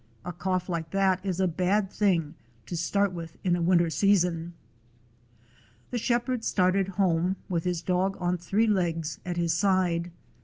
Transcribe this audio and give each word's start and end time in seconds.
A 0.25 0.33
cough 0.33 0.67
like 0.67 0.89
that 0.89 1.23
is 1.23 1.39
a 1.39 1.47
bad 1.47 1.91
thing 1.91 2.33
to 2.65 2.75
start 2.75 3.11
with 3.13 3.37
in 3.43 3.55
a 3.55 3.61
winter 3.61 3.91
season." 3.91 4.53
The 5.91 5.99
shepherd 5.99 6.43
started 6.43 6.87
home, 6.87 7.35
with 7.47 7.65
the 7.65 7.81
dog 7.85 8.17
on 8.19 8.39
three 8.39 8.65
legs 8.65 9.19
at 9.27 9.37
his 9.37 9.53
side. 9.53 10.09